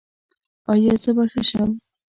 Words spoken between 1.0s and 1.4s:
زه به